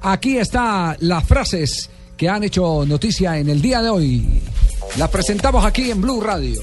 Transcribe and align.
Aquí 0.00 0.38
está 0.38 0.96
las 1.00 1.24
frases 1.24 1.90
que 2.16 2.28
han 2.28 2.44
hecho 2.44 2.86
noticia 2.86 3.36
en 3.36 3.48
el 3.48 3.60
día 3.60 3.82
de 3.82 3.90
hoy. 3.90 4.40
Las 4.96 5.10
presentamos 5.10 5.64
aquí 5.64 5.90
en 5.90 6.00
Blue 6.00 6.20
Radio. 6.20 6.62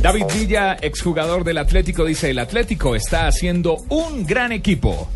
David 0.00 0.24
Villa, 0.34 0.78
exjugador 0.80 1.44
del 1.44 1.58
Atlético, 1.58 2.06
dice, 2.06 2.30
el 2.30 2.38
Atlético 2.38 2.94
está 2.94 3.26
haciendo 3.26 3.76
un 3.90 4.24
gran 4.24 4.52
equipo. 4.52 5.10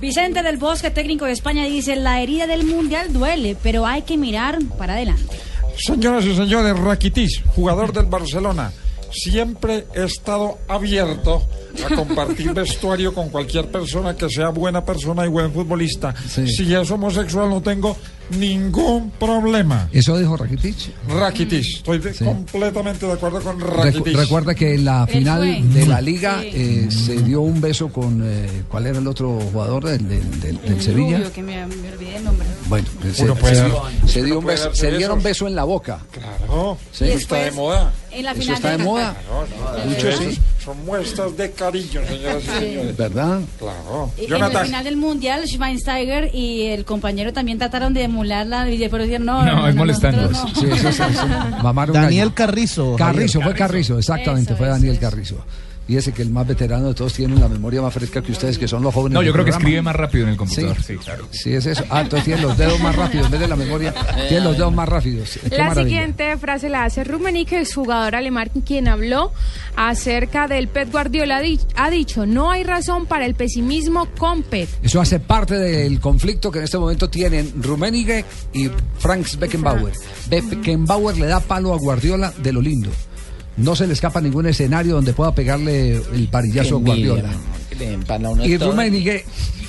Vicente 0.00 0.42
del 0.42 0.56
Bosque, 0.56 0.90
técnico 0.90 1.26
de 1.26 1.32
España, 1.32 1.66
dice, 1.66 1.96
la 1.96 2.22
herida 2.22 2.46
del 2.46 2.64
Mundial 2.64 3.12
duele, 3.12 3.54
pero 3.62 3.84
hay 3.84 4.00
que 4.00 4.16
mirar 4.16 4.58
para 4.78 4.94
adelante. 4.94 5.36
Señoras 5.76 6.24
y 6.24 6.34
señores, 6.34 6.78
Rakitic, 6.78 7.44
jugador 7.48 7.92
del 7.92 8.06
Barcelona, 8.06 8.72
siempre 9.12 9.86
he 9.94 10.04
estado 10.04 10.58
abierto 10.68 11.42
a 11.90 11.94
compartir 11.94 12.52
vestuario 12.54 13.12
con 13.14 13.28
cualquier 13.28 13.70
persona 13.70 14.14
que 14.16 14.28
sea 14.28 14.48
buena 14.50 14.84
persona 14.84 15.24
y 15.24 15.28
buen 15.28 15.52
futbolista. 15.52 16.14
Sí. 16.28 16.46
Si 16.48 16.74
es 16.74 16.90
homosexual 16.90 17.48
no 17.50 17.60
tengo 17.60 17.96
ningún 18.38 19.10
problema. 19.12 19.88
Eso 19.92 20.18
dijo 20.18 20.36
Rakitic. 20.36 20.76
Rakitic, 21.08 21.64
estoy 21.76 21.98
de- 21.98 22.12
Sí. 22.12 22.24
completamente 22.24 23.06
de 23.06 23.12
acuerdo 23.12 23.40
con 23.40 23.58
Recu- 23.58 23.84
Rakitic. 23.84 24.16
recuerda 24.16 24.54
que 24.54 24.74
en 24.74 24.84
la 24.84 25.06
final 25.06 25.72
de 25.72 25.86
la 25.86 26.00
liga 26.00 26.40
Sí. 26.42 26.50
eh, 26.52 26.88
se 26.90 27.22
dio 27.22 27.40
un 27.40 27.60
beso 27.60 27.88
con 27.88 28.22
eh, 28.24 28.64
¿cuál 28.68 28.86
era 28.86 28.98
el 28.98 29.06
otro 29.06 29.38
jugador 29.40 29.84
del, 29.86 30.06
del- 30.08 30.40
del- 30.40 30.60
del 30.60 30.72
El 30.72 30.82
Sevilla? 30.82 31.16
rubio, 31.18 31.32
que 31.32 31.42
me, 31.42 31.66
me 31.66 31.92
olvidé 31.92 32.16
el 32.16 32.24
nombre. 32.24 32.46
Bueno, 32.68 32.86
se, 33.14 33.24
dio 34.24 34.38
un 34.38 34.44
beso, 34.46 34.74
se 34.74 34.92
dieron 34.92 35.22
beso 35.22 35.46
en 35.46 35.54
la 35.54 35.64
boca. 35.64 36.00
Claro, 36.10 36.76
Sí. 36.92 37.06
Está 37.06 37.36
de 37.36 37.50
moda. 37.52 37.92
En 38.10 38.24
la 38.24 38.32
Eso 38.32 38.40
final 38.40 38.54
está 38.56 38.70
de 38.76 38.78
moda, 38.84 39.16
Claro, 39.28 39.46
no, 39.78 39.90
Mucho 39.90 40.08
esos 40.08 40.34
sí. 40.34 40.40
Son 40.64 40.84
muestras 40.84 41.36
de 41.36 41.50
cariño, 41.52 42.00
señoras 42.08 42.42
y 42.42 42.46
señores. 42.64 42.96
¿verdad? 42.96 43.40
Claro. 43.58 44.10
Y 44.18 44.24
En 44.32 44.42
el 44.42 44.58
final 44.58 44.84
del 44.84 44.96
Mundial, 44.96 45.46
Schweinsteiger 45.46 46.34
y 46.34 46.62
el 46.66 46.84
compañero 46.84 47.32
también 47.32 47.58
trataron 47.58 47.94
de 47.94 48.02
emularla 48.04 48.68
y 48.70 48.76
después 48.76 49.02
dijeron, 49.04 49.26
no, 49.26 49.44
No, 49.44 49.68
es 49.68 49.74
molestando. 49.74 50.30
no. 50.30 50.48
Sí, 50.48 50.66
sí, 50.76 50.78
sí, 50.78 50.92
sí. 50.92 51.26
Mamar 51.62 51.90
un 51.90 51.94
Daniel. 51.94 52.34
Carrizo. 52.34 52.96
Carrizo, 52.96 53.40
Javier. 53.40 53.56
fue 53.56 53.66
Carrizo, 53.66 53.98
exactamente, 53.98 54.52
Eso, 54.52 54.58
fue 54.58 54.68
Daniel 54.68 54.92
eso. 54.92 55.00
Carrizo. 55.00 55.36
Fíjese 55.88 56.12
que 56.12 56.20
el 56.20 56.28
más 56.28 56.46
veterano 56.46 56.88
de 56.88 56.94
todos 56.94 57.14
tiene 57.14 57.34
la 57.40 57.48
memoria 57.48 57.80
más 57.80 57.94
fresca 57.94 58.20
que 58.22 58.30
ustedes, 58.30 58.58
que 58.58 58.68
son 58.68 58.82
los 58.82 58.92
jóvenes. 58.94 59.14
No, 59.14 59.22
yo 59.22 59.32
creo 59.32 59.42
que 59.44 59.52
escribe 59.52 59.80
más 59.80 59.96
rápido 59.96 60.24
en 60.24 60.30
el 60.32 60.36
computador. 60.36 60.76
Sí. 60.76 60.82
Sí, 60.92 60.96
claro. 60.98 61.26
Sí, 61.30 61.54
es 61.54 61.64
eso. 61.64 61.82
Ah, 61.88 62.02
entonces 62.02 62.26
tiene 62.26 62.42
los 62.42 62.58
dedos 62.58 62.78
más 62.80 62.94
rápidos, 62.94 63.24
en 63.24 63.32
vez 63.32 63.40
de 63.40 63.48
la 63.48 63.56
memoria, 63.56 63.94
tiene 64.28 64.44
los 64.44 64.56
dedos 64.58 64.74
más 64.74 64.86
rápidos. 64.86 65.38
Qué 65.48 65.56
La 65.56 65.68
maravilla. 65.68 65.88
siguiente 65.96 66.36
frase 66.36 66.68
la 66.68 66.84
hace 66.84 67.04
Rummenigge, 67.04 67.58
el 67.58 67.66
jugador 67.72 68.14
alemán 68.16 68.50
quien 68.66 68.86
habló 68.86 69.32
acerca 69.76 70.46
del 70.46 70.68
Pep 70.68 70.90
Guardiola. 70.92 71.38
Ha 71.38 71.40
di- 71.40 71.58
Ha 71.76 71.88
dicho, 71.90 72.26
no 72.26 72.50
hay 72.50 72.64
razón 72.64 73.06
para 73.06 73.24
el 73.24 73.34
pesimismo 73.34 74.06
con 74.18 74.42
Pep. 74.42 74.68
Eso 74.82 75.00
hace 75.00 75.20
parte 75.20 75.54
del 75.54 76.00
conflicto 76.00 76.50
que 76.52 76.58
en 76.58 76.64
este 76.64 76.76
momento 76.78 77.08
tienen 77.08 77.50
Rummenigge 77.62 78.26
y 78.52 78.68
Franz 78.98 79.38
Beckenbauer. 79.38 79.94
Beckenbauer 80.28 81.16
le 81.16 81.26
da 81.26 81.40
palo 81.40 81.72
a 81.72 81.78
Guardiola 81.78 82.32
de 82.42 82.52
lo 82.52 82.60
lindo. 82.60 82.90
No 83.58 83.76
se 83.76 83.86
le 83.86 83.92
escapa 83.92 84.20
ningún 84.20 84.46
escenario 84.46 84.94
donde 84.94 85.12
pueda 85.12 85.34
pegarle 85.34 86.00
el 86.12 86.28
parillazo 86.28 86.76
a 86.76 86.80
Guardiola. 86.80 87.30
Y 88.44 88.56
Rummenigge 88.56 89.24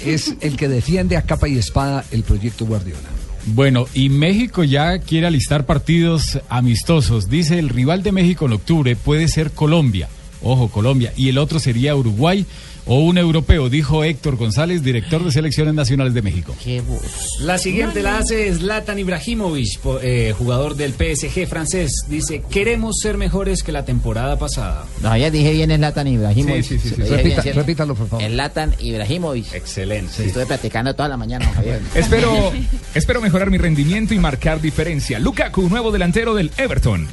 es 0.06 0.36
el 0.42 0.56
que 0.56 0.68
defiende 0.68 1.18
a 1.18 1.24
capa 1.24 1.48
y 1.48 1.58
espada 1.58 2.06
el 2.12 2.24
proyecto 2.24 2.66
Guardiola. 2.66 3.10
Bueno, 3.48 3.88
y 3.94 4.10
México 4.10 4.64
ya 4.64 5.00
quiere 5.00 5.28
alistar 5.28 5.66
partidos 5.66 6.40
amistosos. 6.50 7.30
Dice 7.30 7.58
el 7.58 7.70
rival 7.70 8.04
de 8.04 8.12
México 8.12 8.46
en 8.46 8.54
octubre 8.54 8.96
puede 8.96 9.28
ser 9.28 9.52
Colombia. 9.52 10.08
Ojo, 10.42 10.70
Colombia. 10.70 11.14
Y 11.18 11.30
el 11.30 11.38
otro 11.38 11.60
sería 11.60 11.96
Uruguay 11.96 12.46
o 12.90 13.00
un 13.00 13.18
europeo, 13.18 13.70
dijo 13.70 14.04
Héctor 14.04 14.36
González, 14.36 14.84
director 14.84 15.24
de 15.24 15.32
selecciones 15.32 15.74
nacionales 15.74 16.14
de 16.14 16.22
México. 16.22 16.56
La 17.42 17.58
siguiente 17.58 18.02
la 18.02 18.18
hace 18.18 18.54
Zlatan 18.54 19.00
Ibrahimovic, 19.00 19.80
eh, 20.02 20.34
jugador 20.38 20.76
del 20.76 20.94
PSG 20.94 21.48
francés. 21.48 21.92
Dice, 22.10 22.42
queremos 22.50 22.98
ser 23.02 23.18
mejores 23.18 23.64
que 23.64 23.72
la 23.72 23.86
temporada 23.86 24.38
pasada. 24.38 24.86
No, 25.02 25.16
ya 25.16 25.30
dije 25.32 25.52
bien 25.54 25.72
el 25.72 25.82
Latan 25.82 26.08
Ibrahimovic. 26.08 26.64
Sí, 26.64 26.80
sí, 26.80 26.90
sí, 26.90 26.96
sí. 26.96 27.02
Bien, 27.04 27.14
Repita- 27.18 27.42
¿cierto? 27.44 27.60
repítalo, 27.62 27.96
por 27.96 28.08
favor. 28.10 28.26
El 28.26 28.36
Latan 28.38 28.74
Ibrahimovic. 28.80 29.54
Excelente. 29.54 30.26
Estuve 30.26 30.46
practicando 30.48 30.94
toda 30.96 31.10
la 31.10 31.18
mañana, 31.18 31.46
Javier. 31.54 31.80
Espero, 31.96 32.52
espero 32.96 33.22
mejorar 33.22 33.52
mi 33.52 33.58
rendimiento 33.60 34.14
y 34.14 34.20
marcar 34.20 34.62
diferencia. 34.62 35.20
Lukaku, 35.20 35.70
nuevo 35.70 35.92
delantero 35.92 36.34
del 36.34 36.52
Everton. 36.58 37.08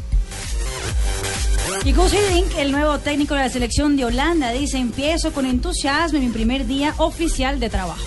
Y 1.85 1.93
Gus 1.93 2.13
Hiddink, 2.13 2.57
el 2.59 2.73
nuevo 2.73 2.99
técnico 2.99 3.35
de 3.35 3.41
la 3.41 3.49
selección 3.49 3.97
de 3.97 4.05
Holanda, 4.05 4.51
dice, 4.53 4.79
empiezo 4.79 5.33
con 5.33 5.47
entusiasmo 5.47 6.19
en 6.19 6.27
mi 6.27 6.31
primer 6.33 6.67
día 6.67 6.95
oficial 6.99 7.61
de 7.61 7.71
trabajo. 7.71 8.05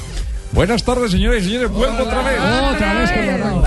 buenas 0.52 0.84
tardes, 0.84 1.12
señores 1.12 1.44
y 1.44 1.48
señores. 1.48 1.72
Vuelvo 1.72 2.04
otra 2.04 2.22
vez. 2.24 2.40
Otra 2.40 2.94
vez 2.94 3.12
con. 3.12 3.66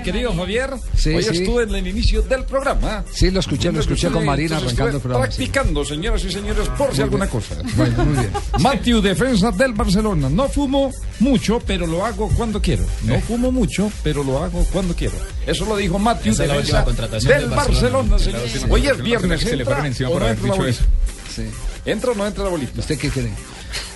Mi 0.00 0.04
querido 0.04 0.32
Javier, 0.34 0.70
Sí, 0.96 1.10
hoy 1.14 1.22
sí. 1.22 1.42
estuve 1.42 1.64
en 1.64 1.74
el 1.74 1.86
inicio 1.86 2.22
del 2.22 2.44
programa. 2.44 3.04
Sí, 3.12 3.30
lo 3.30 3.40
escuché, 3.40 3.70
lo 3.70 3.80
escuché 3.80 4.08
con 4.08 4.24
Marina 4.24 4.56
arrancando 4.56 4.96
el 4.96 5.02
programa. 5.02 5.26
sí. 5.30 5.36
Practicando, 5.36 5.84
señoras 5.84 6.24
y 6.24 6.32
señores, 6.32 6.68
por 6.70 6.94
si 6.94 7.02
alguna 7.02 7.28
cosa. 7.28 7.56
Bueno, 7.76 8.04
muy 8.06 8.14
bien. 8.18 8.30
Matthew, 8.60 9.00
defensa 9.02 9.50
del 9.52 9.74
Barcelona. 9.74 10.28
No 10.30 10.48
fumo 10.48 10.90
mucho, 11.18 11.60
pero 11.66 11.86
lo 11.86 12.04
hago 12.06 12.28
cuando 12.30 12.62
quiero. 12.62 12.84
No 13.04 13.20
fumo 13.20 13.52
mucho, 13.52 13.92
pero 14.02 14.24
lo 14.24 14.42
hago 14.42 14.64
cuando 14.72 14.94
quiero. 14.94 15.14
Eso 15.46 15.66
lo 15.66 15.76
dijo 15.76 15.98
Matthew, 15.98 16.32
Esa 16.32 16.44
es 16.44 16.48
la 16.48 16.56
defensa 16.56 16.84
del 17.18 17.48
Barcelona. 17.50 17.56
Barcelona. 17.56 18.18
señor. 18.18 18.70
Hoy 18.70 18.86
es 18.86 19.02
viernes. 19.02 19.40
Se 19.40 19.46
le 19.48 19.52
¿Entra 19.62 19.64
fueron 19.66 19.86
encima 19.86 20.08
o 20.08 20.12
por 20.12 20.22
no 20.22 20.26
haber 20.28 20.38
entra 20.38 20.48
la 20.56 20.64
dicho 20.64 20.80
bolita? 20.80 21.34
Sí. 21.34 21.42
¿Entra 21.84 22.10
o 22.10 22.14
no 22.14 22.26
entra 22.26 22.44
la 22.44 22.50
bolita? 22.50 22.80
¿Usted 22.80 22.98
qué 22.98 23.10
cree? 23.10 23.32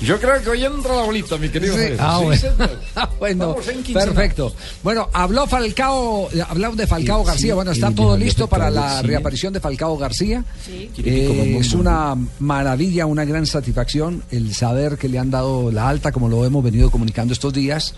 Yo 0.00 0.18
creo 0.20 0.42
que 0.42 0.50
hoy 0.50 0.64
entra 0.64 0.96
la 0.96 1.02
bolita, 1.02 1.36
mi 1.38 1.48
querido 1.48 1.76
Sí. 1.76 1.94
Ah, 1.98 2.18
Sí, 2.18 2.24
bueno. 2.24 2.40
señor. 2.40 2.80
Ah, 2.96 3.10
bueno, 3.18 3.56
perfecto. 3.92 4.54
Bueno, 4.82 5.08
habló 5.12 5.46
Falcao, 5.46 6.28
hablamos 6.48 6.76
de 6.76 6.86
Falcao 6.86 7.24
García. 7.24 7.54
Bueno, 7.54 7.72
está 7.72 7.90
todo 7.90 8.16
listo 8.16 8.46
para 8.48 8.70
la 8.70 9.02
reaparición 9.02 9.52
de 9.52 9.60
Falcao 9.60 9.96
García. 9.96 10.44
Eh, 10.68 11.56
es 11.58 11.72
una 11.72 12.16
maravilla, 12.38 13.06
una 13.06 13.24
gran 13.24 13.46
satisfacción 13.46 14.22
el 14.30 14.54
saber 14.54 14.96
que 14.96 15.08
le 15.08 15.18
han 15.18 15.30
dado 15.30 15.70
la 15.72 15.88
alta, 15.88 16.12
como 16.12 16.28
lo 16.28 16.44
hemos 16.44 16.62
venido 16.62 16.90
comunicando 16.90 17.32
estos 17.32 17.52
días. 17.52 17.94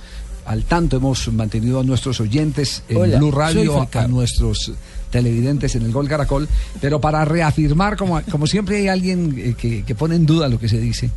Al 0.47 0.65
tanto 0.65 0.97
hemos 0.99 1.27
mantenido 1.33 1.81
a 1.81 1.83
nuestros 1.83 2.21
oyentes 2.21 2.83
en 2.89 2.97
Hola, 2.99 3.19
Blue 3.19 3.33
Radio, 3.33 3.89
a 3.93 4.07
nuestros 4.07 4.73
televidentes 5.11 5.75
en 5.75 5.83
el 5.83 5.93
Gol 5.93 6.09
Caracol, 6.09 6.49
pero 6.81 7.01
para 7.01 7.25
reafirmar, 7.25 7.97
como, 7.97 8.23
como 8.31 8.47
siempre 8.47 8.77
hay 8.79 8.89
alguien 8.89 9.35
eh, 9.37 9.55
que, 9.59 9.83
que 9.85 9.95
pone 9.95 10.15
en 10.15 10.25
duda 10.25 10.49
lo 10.49 10.59
que 10.59 10.69
se 10.69 10.79
dice, 10.79 11.11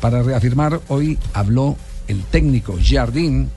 para 0.00 0.22
reafirmar, 0.22 0.80
hoy 0.88 1.18
habló 1.32 1.76
el 2.06 2.22
técnico 2.24 2.76
Jardín 2.82 3.50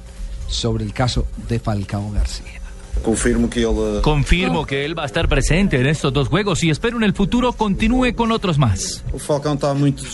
sobre 0.47 0.83
el 0.83 0.93
caso 0.93 1.25
de 1.47 1.59
Falcao 1.59 2.11
García. 2.11 2.61
Confirmo 3.03 3.49
que 3.49 3.61
ele. 3.61 4.01
Confirmo 4.01 4.65
que 4.65 4.85
él 4.85 4.97
va 4.97 5.03
a 5.03 5.05
estar 5.05 5.27
presente 5.27 5.79
en 5.79 5.87
estos 5.87 6.13
dos 6.13 6.27
juegos 6.27 6.63
y 6.63 6.69
espero 6.69 6.97
en 6.97 7.03
el 7.03 7.13
futuro 7.13 7.53
continúe 7.53 8.13
con 8.15 8.31
otros 8.31 8.57
más. 8.57 9.03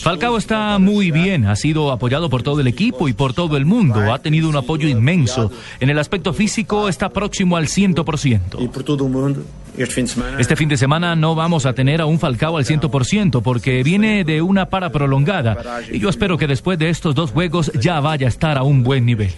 Falcao 0.04 0.38
está 0.38 0.78
muy 0.80 1.12
bien, 1.12 1.48
ha 1.48 1.56
sido 1.56 1.92
apoyado 1.92 2.30
por 2.30 2.44
todo 2.44 2.62
el 2.62 2.68
equipo 2.68 3.10
y 3.10 3.14
por 3.14 3.34
todo 3.34 3.58
el 3.58 3.66
mundo, 3.66 4.14
ha 4.14 4.20
tenido 4.20 4.48
un 4.48 4.56
apoyo 4.56 4.88
inmenso. 4.88 5.52
En 5.80 5.90
el 5.90 6.00
aspecto 6.00 6.34
físico 6.34 6.88
está 6.88 7.10
próximo 7.10 7.58
al 7.58 7.68
100%. 7.68 8.62
E 8.62 8.70
por 8.70 8.84
todo 8.84 9.06
o 9.06 9.10
mundo, 9.10 9.44
este. 9.78 10.42
Este 10.42 10.56
fin 10.56 10.70
de 10.70 10.78
semana 10.78 11.16
no 11.16 11.36
vamos 11.36 11.66
a 11.66 11.74
tener 11.74 12.02
a 12.02 12.06
un 12.06 12.20
Falcao 12.20 12.58
al 12.58 12.66
100% 12.66 13.42
porque 13.42 13.84
viene 13.84 14.24
de 14.24 14.42
una 14.42 14.70
para 14.70 14.92
prolongada 14.92 15.58
y 15.92 16.00
yo 16.00 16.10
espero 16.10 16.38
que 16.38 16.48
después 16.48 16.80
de 16.80 16.90
estos 16.90 17.16
dos 17.16 17.32
juegos 17.32 17.72
ya 17.80 18.00
vaya 18.00 18.28
a 18.28 18.30
estar 18.30 18.58
a 18.58 18.64
un 18.64 18.84
buen 18.84 19.06
nivel. 19.06 19.32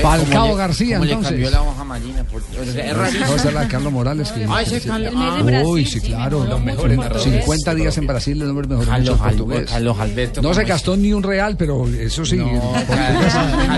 Falcao 0.00 0.54
García, 0.56 0.96
cómo 0.96 1.04
le 1.04 1.12
entonces. 1.12 1.32
cambió 1.32 1.50
la 1.50 1.62
hoja 1.62 1.84
marina. 1.84 2.24
por- 2.24 2.40
o 2.42 2.64
sea, 2.72 2.86
es 2.86 2.96
rarísimo. 2.96 3.26
No, 3.26 3.34
esa 3.36 3.48
es 3.48 3.54
la 3.54 3.60
de 3.60 3.68
Carlos 3.68 3.92
Morales. 3.92 4.32
Que, 4.32 4.46
Ay, 4.50 4.80
Carlos- 4.86 5.62
Uy, 5.66 5.84
sí, 5.84 6.00
claro. 6.00 6.44
Los 6.46 6.62
mejores 6.62 6.98
el 6.98 7.08
portugués. 7.08 7.40
50 7.44 7.74
días 7.74 7.98
en 7.98 8.06
Brasil, 8.06 8.40
el 8.42 8.48
hombre 8.48 8.66
mejor 8.68 8.86
Carlos, 8.86 9.10
mucho 9.10 9.22
el 9.24 9.28
Al- 9.30 9.36
portugués. 9.36 9.70
Carlos 9.70 10.00
Alberto. 10.00 10.42
No 10.42 10.54
se 10.54 10.62
¿cómo 10.62 10.68
gastó 10.68 10.96
ni 10.96 11.12
un 11.12 11.22
real, 11.22 11.56
pero 11.58 11.86
eso 11.86 12.24
sí. 12.24 12.36
No, 12.36 12.72
Carlos 12.88 13.34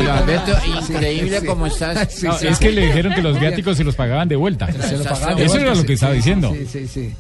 Alberto, 0.08 0.52
increíble 0.88 1.40
Sí. 1.40 1.46
cómo 1.46 1.66
estás. 1.66 2.08
Sí, 2.14 2.26
No, 2.26 2.38
sí, 2.38 2.46
es 2.46 2.58
sí. 2.58 2.64
que 2.64 2.70
le 2.72 2.86
dijeron 2.86 3.12
que 3.12 3.22
los 3.22 3.38
viáticos 3.40 3.76
se 3.76 3.82
los 3.84 3.94
pagaban 3.96 4.28
de 4.28 4.36
vuelta. 4.36 4.66
Se 4.72 4.96
lo 4.96 5.04
pagaban 5.04 5.36
de 5.36 5.44
Eso 5.44 5.54
vuelta, 5.54 5.70
era 5.70 5.74
lo 5.74 5.84
que 5.84 5.92
estaba 5.94 6.12
diciendo. 6.12 6.52
Sí, 6.56 6.66
sí, 6.70 6.88
sí. 6.88 7.14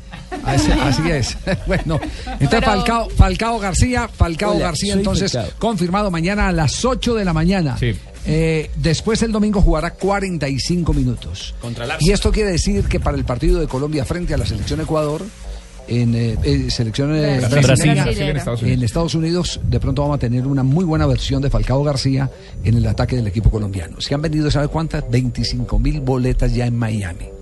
Así, 0.46 0.70
así 0.72 1.10
es. 1.10 1.36
bueno, 1.66 2.00
entonces 2.00 2.48
Pero- 2.50 2.66
Falcao, 2.66 3.10
Falcao 3.10 3.58
García, 3.58 4.08
Falcao 4.08 4.52
Hola, 4.56 4.66
García, 4.66 4.94
entonces 4.94 5.32
Falcao. 5.32 5.58
confirmado 5.58 6.10
mañana 6.10 6.48
a 6.48 6.52
las 6.52 6.84
8 6.84 7.14
de 7.14 7.24
la 7.24 7.32
mañana. 7.32 7.76
Sí. 7.78 7.94
Eh, 8.26 8.70
después 8.76 9.22
el 9.22 9.32
domingo 9.32 9.60
jugará 9.60 9.90
45 9.92 10.92
minutos. 10.94 11.54
Contra 11.60 11.86
Y 12.00 12.10
esto 12.10 12.32
quiere 12.32 12.50
decir 12.52 12.84
que 12.84 12.98
para 12.98 13.16
el 13.16 13.24
partido 13.24 13.60
de 13.60 13.66
Colombia 13.66 14.04
frente 14.04 14.32
a 14.32 14.38
la 14.38 14.46
selección 14.46 14.80
Ecuador, 14.80 15.22
en 15.86 16.14
eh, 16.14 16.36
eh, 16.42 16.70
selección 16.70 17.14
eh, 17.14 17.40
Brasil. 17.40 17.60
brasileña, 17.62 18.04
Brasil 18.04 18.22
en 18.22 18.36
Estados 18.38 18.62
en 18.62 18.66
Unidos. 18.68 18.84
Estados 18.84 19.14
Unidos 19.14 19.60
de 19.64 19.80
pronto 19.80 20.02
vamos 20.02 20.16
a 20.16 20.18
tener 20.18 20.46
una 20.46 20.62
muy 20.62 20.84
buena 20.84 21.06
versión 21.06 21.42
de 21.42 21.50
Falcao 21.50 21.84
García 21.84 22.30
en 22.64 22.76
el 22.76 22.86
ataque 22.86 23.16
del 23.16 23.26
equipo 23.26 23.50
colombiano. 23.50 24.00
Se 24.00 24.14
han 24.14 24.22
vendido, 24.22 24.50
¿sabe 24.50 24.68
cuántas? 24.68 25.04
25 25.10 25.78
mil 25.78 26.00
boletas 26.00 26.54
ya 26.54 26.64
en 26.66 26.78
Miami 26.78 27.33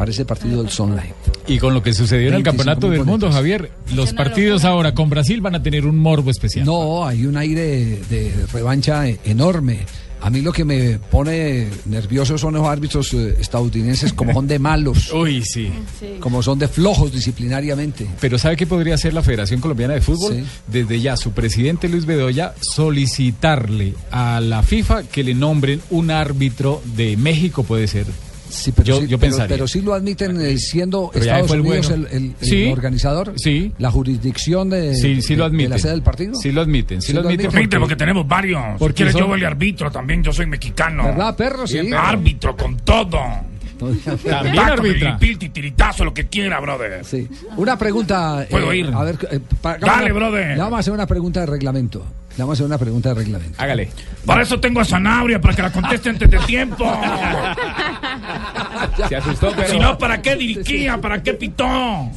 para 0.00 0.12
ese 0.12 0.24
partido 0.24 0.62
del 0.62 0.72
Sunlight. 0.72 1.12
Y 1.46 1.58
con 1.58 1.74
lo 1.74 1.82
que 1.82 1.92
sucedió 1.92 2.28
en 2.28 2.36
el 2.36 2.42
25 2.42 2.56
Campeonato 2.56 2.88
del 2.88 3.04
Mundo. 3.04 3.30
Javier, 3.30 3.70
los 3.94 4.14
partidos 4.14 4.64
ahora 4.64 4.94
con 4.94 5.10
Brasil 5.10 5.42
van 5.42 5.56
a 5.56 5.62
tener 5.62 5.84
un 5.84 5.98
morbo 5.98 6.30
especial. 6.30 6.64
No, 6.64 7.06
hay 7.06 7.26
un 7.26 7.36
aire 7.36 8.00
de 8.08 8.32
revancha 8.50 9.06
enorme. 9.06 9.80
A 10.22 10.30
mí 10.30 10.40
lo 10.40 10.54
que 10.54 10.64
me 10.64 10.98
pone 10.98 11.68
nervioso 11.84 12.38
son 12.38 12.54
los 12.54 12.66
árbitros 12.66 13.12
eh, 13.12 13.36
estadounidenses, 13.38 14.14
como 14.14 14.32
son 14.32 14.46
de 14.46 14.58
malos, 14.58 15.12
Uy, 15.14 15.42
sí. 15.44 15.70
como 16.18 16.42
son 16.42 16.58
de 16.58 16.68
flojos 16.68 17.12
disciplinariamente. 17.12 18.06
Pero 18.22 18.38
¿sabe 18.38 18.56
qué 18.56 18.66
podría 18.66 18.94
hacer 18.94 19.12
la 19.12 19.22
Federación 19.22 19.60
Colombiana 19.60 19.92
de 19.92 20.00
Fútbol? 20.00 20.32
Sí. 20.34 20.44
Desde 20.66 20.98
ya, 20.98 21.18
su 21.18 21.32
presidente 21.32 21.90
Luis 21.90 22.06
Bedoya 22.06 22.54
solicitarle 22.62 23.92
a 24.10 24.40
la 24.40 24.62
FIFA 24.62 25.02
que 25.02 25.24
le 25.24 25.34
nombren 25.34 25.82
un 25.90 26.10
árbitro 26.10 26.80
de 26.96 27.18
México, 27.18 27.64
puede 27.64 27.86
ser. 27.86 28.06
Sí, 28.50 28.72
pero, 28.72 28.86
Yo- 28.86 29.00
sí, 29.00 29.06
yo 29.08 29.18
pero- 29.18 29.30
pensaría. 29.30 29.48
pero 29.56 29.68
sí 29.68 29.80
lo 29.80 29.94
admiten 29.94 30.40
eh, 30.40 30.58
siendo 30.58 31.10
Pero 31.12 31.24
Estados 31.24 31.50
Unidos 31.52 31.88
bueno. 31.88 32.06
el, 32.10 32.16
el- 32.16 32.34
el 32.40 32.46
Sí. 32.46 32.66
organizador, 32.72 33.32
Sí. 33.36 33.72
la 33.78 33.90
jurisdicción 33.90 34.68
de, 34.70 34.94
Sí, 34.94 35.22
sí 35.22 35.36
lo 35.36 35.44
de- 35.44 35.50
de 35.50 35.54
admiten. 35.56 35.70
la 35.70 35.78
sede 35.78 35.92
del 35.92 36.02
partido. 36.02 36.34
Sí 36.34 36.52
lo 36.52 36.60
admiten, 36.60 37.00
sí, 37.00 37.08
Sí 37.08 37.12
lo 37.12 37.22
lo 37.22 37.28
admiten. 37.28 37.46
admiten. 37.46 37.52
Permite, 37.70 37.78
porque 37.80 37.96
tenemos 37.96 38.26
varios. 38.28 38.62
Porque 38.78 38.92
si 38.92 38.96
quieres, 38.96 39.12
son- 39.12 39.22
yo 39.22 39.26
voy 39.28 39.40
de 39.40 39.46
árbitro 39.46 39.90
también. 39.90 40.22
Yo 40.22 40.32
soy 40.32 40.46
mexicano. 40.46 41.04
¿Verdad, 41.04 41.36
perro? 41.36 41.66
Sí. 41.66 41.78
Árbitro 41.92 42.56
con 42.56 42.76
todo. 42.78 43.18
También 44.28 44.58
arbitra. 44.58 45.16
titiritazo, 45.18 46.04
lo 46.04 46.12
que 46.12 46.26
quiera, 46.26 46.60
brother. 46.60 47.02
Sí. 47.02 47.26
Una 47.56 47.78
pregunta. 47.78 48.46
Puedo 48.50 48.74
ir. 48.74 48.90
A 48.94 49.04
ver, 49.04 49.16
eh, 49.30 49.40
pa- 49.62 49.78
Dale, 49.78 50.12
una- 50.12 50.14
brother. 50.14 50.48
Le 50.48 50.58
vamos 50.62 50.76
a 50.76 50.80
hacer 50.80 50.92
una 50.92 51.06
pregunta 51.06 51.40
de 51.40 51.46
reglamento. 51.46 52.04
Le 52.36 52.42
vamos 52.44 52.50
a 52.50 52.54
hacer 52.54 52.66
una 52.66 52.76
pregunta 52.78 53.08
de 53.08 53.14
reglamento. 53.16 53.54
Hágale. 53.60 53.88
Para 54.26 54.42
eso 54.42 54.60
tengo 54.60 54.80
a 54.80 54.84
Sanabria, 54.84 55.40
para 55.40 55.54
que 55.56 55.62
la 55.62 55.72
conteste 55.72 56.10
antes 56.10 56.30
de 56.30 56.38
tiempo. 56.40 56.84
Se 59.08 59.16
asustó, 59.16 59.52
pero... 59.56 59.68
Si 59.68 59.78
no, 59.78 59.96
¿para 59.98 60.20
qué 60.22 60.36
dirigía? 60.36 60.98
¿Para 61.00 61.22
qué 61.22 61.34
pitó? 61.34 61.66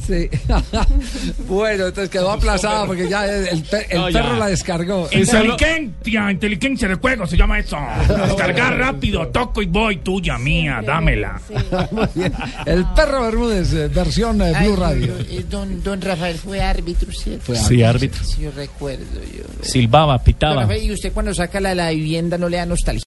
Sí. 0.06 0.28
bueno, 1.48 1.86
entonces 1.86 2.08
quedó 2.10 2.30
aplazada 2.30 2.86
porque 2.86 3.08
ya 3.08 3.26
el, 3.26 3.48
el 3.48 3.62
pe- 3.62 3.86
el 3.90 3.98
No, 4.00 4.10
ya. 4.10 4.22
perro 4.22 4.36
la 4.36 4.46
descargó. 4.48 5.08
Inteligencia, 5.12 6.30
inteligencia 6.30 6.88
de 6.88 6.94
juego 6.96 7.26
se 7.26 7.36
llama 7.36 7.58
eso. 7.58 7.76
Descargar 8.08 8.76
rápido, 8.78 9.28
toco 9.28 9.62
y 9.62 9.66
voy, 9.66 9.96
tuya, 9.98 10.38
mía, 10.38 10.80
dámela. 10.84 11.40
Muy 11.90 12.06
bien. 12.14 12.32
El 12.66 12.84
perro 12.94 13.22
Bermúdez, 13.22 13.72
eh, 13.72 13.88
versión 13.88 14.40
eh, 14.42 14.52
Blue 14.62 14.76
Radio. 14.76 15.14
eh, 15.18 15.44
Don, 15.48 15.82
don 15.82 16.00
Rafael 16.00 16.36
fue 16.38 16.60
árbitro, 16.60 17.10
¿cierto? 17.12 17.44
Fue 17.46 17.56
Sí, 17.56 17.82
árbitro. 17.82 18.22
Sí, 18.24 18.42
yo 18.42 18.50
recuerdo. 18.50 19.04
Yo. 19.36 19.44
Silbaba, 19.64 20.18
pitaba. 20.22 20.62
Rafael, 20.62 20.82
¿y 20.84 20.92
usted 20.92 21.12
cuando 21.12 21.34
saca 21.34 21.60
la, 21.60 21.74
la 21.74 21.90
vivienda 21.90 22.38
no 22.38 22.48
le 22.48 22.56
da 22.56 22.66
nostalgia? 22.66 23.02